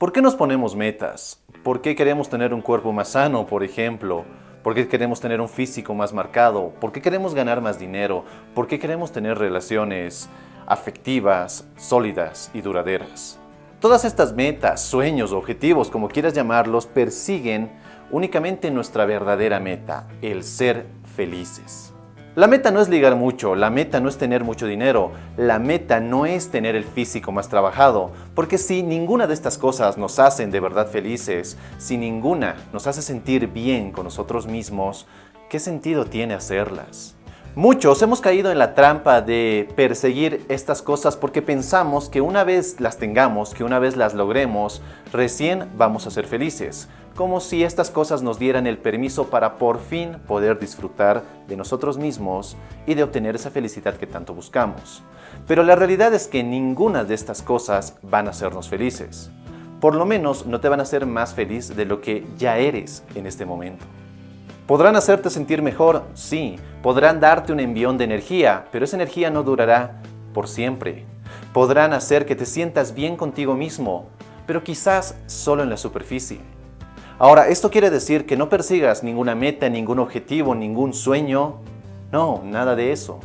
[0.00, 1.42] ¿Por qué nos ponemos metas?
[1.62, 4.24] ¿Por qué queremos tener un cuerpo más sano, por ejemplo?
[4.62, 6.72] ¿Por qué queremos tener un físico más marcado?
[6.80, 8.24] ¿Por qué queremos ganar más dinero?
[8.54, 10.30] ¿Por qué queremos tener relaciones
[10.66, 13.38] afectivas, sólidas y duraderas?
[13.78, 17.70] Todas estas metas, sueños, objetivos, como quieras llamarlos, persiguen
[18.10, 21.92] únicamente nuestra verdadera meta, el ser felices.
[22.36, 25.98] La meta no es ligar mucho, la meta no es tener mucho dinero, la meta
[25.98, 30.52] no es tener el físico más trabajado, porque si ninguna de estas cosas nos hacen
[30.52, 35.08] de verdad felices, si ninguna nos hace sentir bien con nosotros mismos,
[35.48, 37.16] ¿qué sentido tiene hacerlas?
[37.56, 42.78] Muchos hemos caído en la trampa de perseguir estas cosas porque pensamos que una vez
[42.78, 44.82] las tengamos, que una vez las logremos,
[45.12, 49.80] recién vamos a ser felices, como si estas cosas nos dieran el permiso para por
[49.80, 55.02] fin poder disfrutar de nosotros mismos y de obtener esa felicidad que tanto buscamos.
[55.48, 59.32] Pero la realidad es que ninguna de estas cosas van a hacernos felices.
[59.80, 63.02] Por lo menos no te van a hacer más feliz de lo que ya eres
[63.16, 63.86] en este momento.
[64.70, 66.04] ¿Podrán hacerte sentir mejor?
[66.14, 66.54] Sí.
[66.80, 70.00] Podrán darte un envión de energía, pero esa energía no durará
[70.32, 71.06] por siempre.
[71.52, 74.06] Podrán hacer que te sientas bien contigo mismo,
[74.46, 76.38] pero quizás solo en la superficie.
[77.18, 81.56] Ahora, ¿esto quiere decir que no persigas ninguna meta, ningún objetivo, ningún sueño?
[82.12, 83.18] No, nada de eso.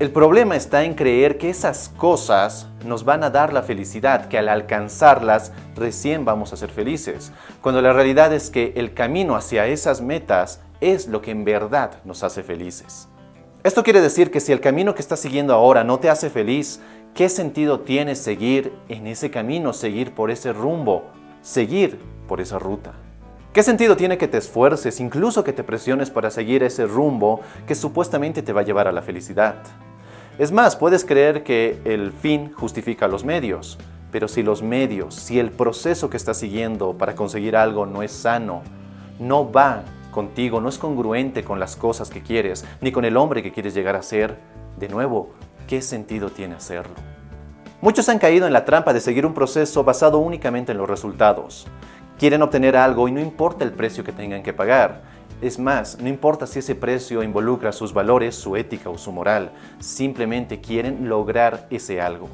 [0.00, 4.36] El problema está en creer que esas cosas nos van a dar la felicidad, que
[4.36, 7.30] al alcanzarlas recién vamos a ser felices,
[7.60, 11.92] cuando la realidad es que el camino hacia esas metas es lo que en verdad
[12.04, 13.08] nos hace felices.
[13.62, 16.80] Esto quiere decir que si el camino que estás siguiendo ahora no te hace feliz,
[17.14, 21.04] ¿qué sentido tiene seguir en ese camino, seguir por ese rumbo,
[21.40, 22.92] seguir por esa ruta?
[23.52, 27.76] ¿Qué sentido tiene que te esfuerces, incluso que te presiones para seguir ese rumbo que
[27.76, 29.54] supuestamente te va a llevar a la felicidad?
[30.38, 33.78] Es más, puedes creer que el fin justifica los medios,
[34.10, 38.10] pero si los medios, si el proceso que estás siguiendo para conseguir algo no es
[38.10, 38.62] sano,
[39.20, 43.42] no va contigo, no es congruente con las cosas que quieres, ni con el hombre
[43.42, 44.38] que quieres llegar a ser,
[44.78, 45.30] de nuevo,
[45.66, 46.94] ¿qué sentido tiene hacerlo?
[47.80, 51.66] Muchos han caído en la trampa de seguir un proceso basado únicamente en los resultados.
[52.16, 55.02] Quieren obtener algo y no importa el precio que tengan que pagar.
[55.40, 59.50] Es más, no importa si ese precio involucra sus valores, su ética o su moral,
[59.80, 62.28] simplemente quieren lograr ese algo.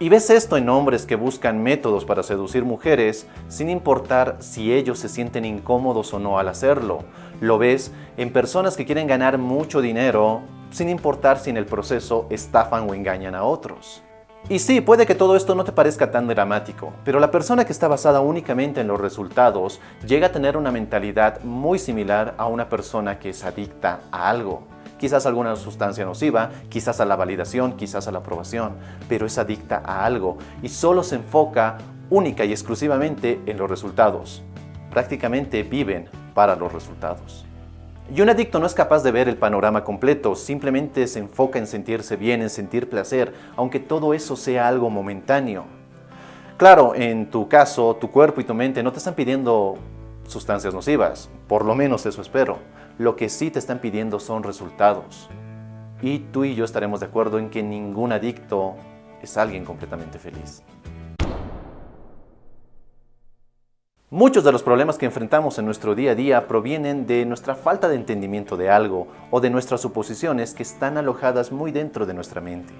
[0.00, 5.00] Y ves esto en hombres que buscan métodos para seducir mujeres sin importar si ellos
[5.00, 7.00] se sienten incómodos o no al hacerlo.
[7.40, 12.28] Lo ves en personas que quieren ganar mucho dinero sin importar si en el proceso
[12.30, 14.04] estafan o engañan a otros.
[14.50, 17.72] Y sí, puede que todo esto no te parezca tan dramático, pero la persona que
[17.72, 22.70] está basada únicamente en los resultados llega a tener una mentalidad muy similar a una
[22.70, 24.62] persona que es adicta a algo
[24.98, 28.72] quizás a alguna sustancia nociva, quizás a la validación, quizás a la aprobación,
[29.08, 31.78] pero es adicta a algo y solo se enfoca
[32.10, 34.42] única y exclusivamente en los resultados.
[34.90, 37.46] Prácticamente viven para los resultados.
[38.14, 41.66] Y un adicto no es capaz de ver el panorama completo, simplemente se enfoca en
[41.66, 45.66] sentirse bien, en sentir placer, aunque todo eso sea algo momentáneo.
[46.56, 49.76] Claro, en tu caso, tu cuerpo y tu mente no te están pidiendo
[50.26, 52.58] sustancias nocivas, por lo menos eso espero.
[52.96, 55.28] Lo que sí te están pidiendo son resultados.
[56.00, 58.74] Y tú y yo estaremos de acuerdo en que ningún adicto
[59.20, 60.62] es alguien completamente feliz.
[64.10, 67.90] Muchos de los problemas que enfrentamos en nuestro día a día provienen de nuestra falta
[67.90, 72.40] de entendimiento de algo o de nuestras suposiciones que están alojadas muy dentro de nuestra
[72.40, 72.72] mente.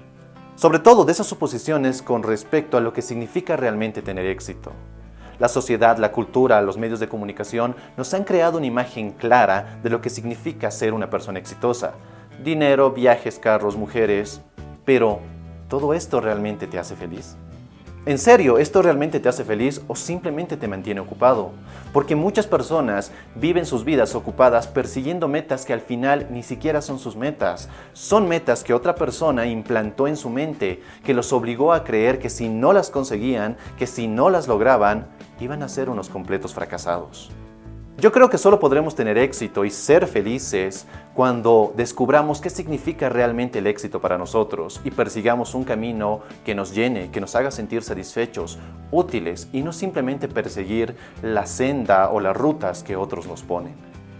[0.55, 4.71] Sobre todo de esas suposiciones con respecto a lo que significa realmente tener éxito.
[5.37, 9.91] La sociedad, la cultura, los medios de comunicación nos han creado una imagen clara de
[9.91, 11.93] lo que significa ser una persona exitosa.
[12.43, 14.41] Dinero, viajes, carros, mujeres.
[14.83, 15.19] Pero,
[15.67, 17.37] ¿todo esto realmente te hace feliz?
[18.05, 21.51] ¿En serio, esto realmente te hace feliz o simplemente te mantiene ocupado?
[21.91, 26.97] Porque muchas personas viven sus vidas ocupadas persiguiendo metas que al final ni siquiera son
[26.97, 27.67] sus metas.
[27.91, 32.29] Son metas que otra persona implantó en su mente, que los obligó a creer que
[32.29, 35.07] si no las conseguían, que si no las lograban,
[35.41, 37.29] iban a ser unos completos fracasados.
[37.99, 43.59] Yo creo que solo podremos tener éxito y ser felices cuando descubramos qué significa realmente
[43.59, 47.83] el éxito para nosotros y persigamos un camino que nos llene, que nos haga sentir
[47.83, 48.57] satisfechos,
[48.91, 53.73] útiles y no simplemente perseguir la senda o las rutas que otros nos ponen.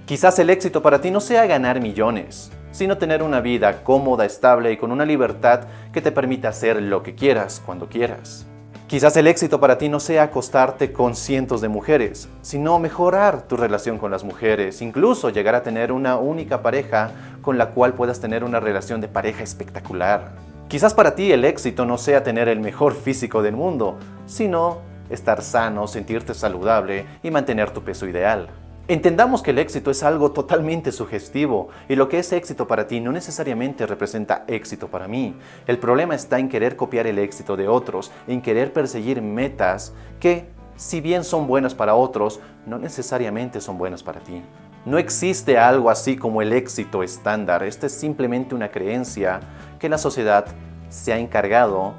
[0.06, 4.74] Quizás el éxito para ti no sea ganar millones, sino tener una vida cómoda, estable
[4.74, 5.62] y con una libertad
[5.94, 8.46] que te permita hacer lo que quieras cuando quieras.
[8.90, 13.56] Quizás el éxito para ti no sea acostarte con cientos de mujeres, sino mejorar tu
[13.56, 17.12] relación con las mujeres, incluso llegar a tener una única pareja
[17.44, 20.32] con la cual puedas tener una relación de pareja espectacular.
[20.70, 24.80] Quizás para ti el éxito no sea tener el mejor físico del mundo, sino
[25.12, 28.50] estar sano, sentirte saludable y mantener tu peso ideal.
[28.90, 33.00] Entendamos que el éxito es algo totalmente sugestivo y lo que es éxito para ti
[33.00, 35.38] no necesariamente representa éxito para mí.
[35.68, 40.50] El problema está en querer copiar el éxito de otros, en querer perseguir metas que,
[40.76, 44.42] si bien son buenas para otros, no necesariamente son buenas para ti.
[44.88, 49.40] No existe algo así como el éxito estándar, esta es simplemente una creencia
[49.78, 50.48] que la sociedad
[50.90, 51.94] se ha encargado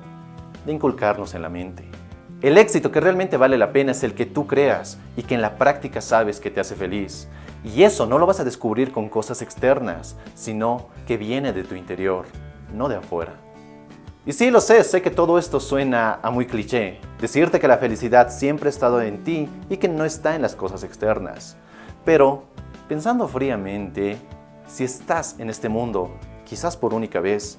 [0.66, 1.89] de inculcarnos en la mente.
[2.42, 5.42] El éxito que realmente vale la pena es el que tú creas y que en
[5.42, 7.28] la práctica sabes que te hace feliz.
[7.62, 11.74] Y eso no lo vas a descubrir con cosas externas, sino que viene de tu
[11.74, 12.24] interior,
[12.72, 13.34] no de afuera.
[14.24, 16.98] Y sí, lo sé, sé que todo esto suena a muy cliché.
[17.20, 20.54] Decirte que la felicidad siempre ha estado en ti y que no está en las
[20.54, 21.58] cosas externas.
[22.06, 22.44] Pero,
[22.88, 24.16] pensando fríamente,
[24.66, 26.10] si estás en este mundo,
[26.46, 27.58] quizás por única vez,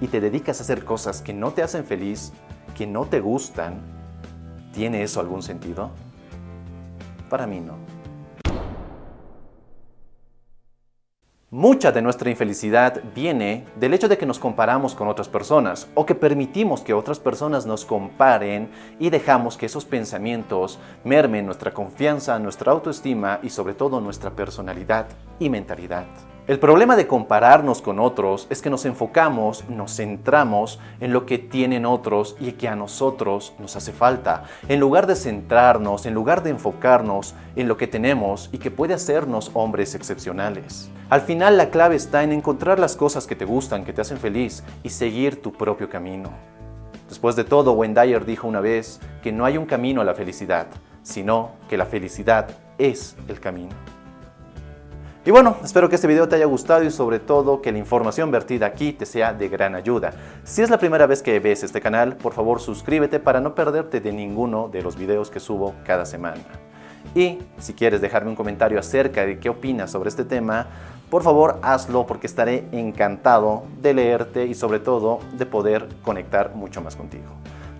[0.00, 2.32] y te dedicas a hacer cosas que no te hacen feliz,
[2.76, 3.97] que no te gustan,
[4.78, 5.90] ¿Tiene eso algún sentido?
[7.28, 7.74] Para mí no.
[11.50, 16.06] Mucha de nuestra infelicidad viene del hecho de que nos comparamos con otras personas o
[16.06, 18.70] que permitimos que otras personas nos comparen
[19.00, 25.08] y dejamos que esos pensamientos mermen nuestra confianza, nuestra autoestima y sobre todo nuestra personalidad
[25.40, 26.06] y mentalidad.
[26.48, 31.36] El problema de compararnos con otros es que nos enfocamos, nos centramos en lo que
[31.36, 36.42] tienen otros y que a nosotros nos hace falta, en lugar de centrarnos, en lugar
[36.42, 40.90] de enfocarnos en lo que tenemos y que puede hacernos hombres excepcionales.
[41.10, 44.16] Al final la clave está en encontrar las cosas que te gustan, que te hacen
[44.16, 46.30] feliz y seguir tu propio camino.
[47.10, 50.68] Después de todo, Wendayer dijo una vez que no hay un camino a la felicidad,
[51.02, 52.48] sino que la felicidad
[52.78, 53.97] es el camino.
[55.28, 58.30] Y bueno, espero que este video te haya gustado y sobre todo que la información
[58.30, 60.14] vertida aquí te sea de gran ayuda.
[60.42, 64.00] Si es la primera vez que ves este canal, por favor suscríbete para no perderte
[64.00, 66.40] de ninguno de los videos que subo cada semana.
[67.14, 70.68] Y si quieres dejarme un comentario acerca de qué opinas sobre este tema,
[71.10, 76.80] por favor hazlo porque estaré encantado de leerte y sobre todo de poder conectar mucho
[76.80, 77.28] más contigo.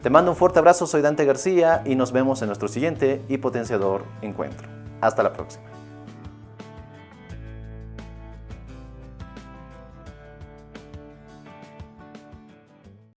[0.02, 3.38] Te mando un fuerte abrazo, soy Dante García y nos vemos en nuestro siguiente y
[3.38, 4.68] potenciador encuentro.
[5.00, 5.64] Hasta la próxima.